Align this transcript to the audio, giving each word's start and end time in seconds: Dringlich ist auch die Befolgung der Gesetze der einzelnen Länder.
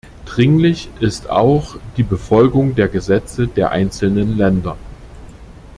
Dringlich 0.25 0.89
ist 0.99 1.29
auch 1.29 1.75
die 1.95 2.01
Befolgung 2.01 2.73
der 2.73 2.87
Gesetze 2.87 3.45
der 3.47 3.69
einzelnen 3.69 4.35
Länder. 4.35 4.75